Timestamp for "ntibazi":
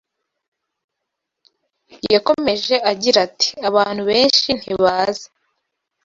4.59-5.25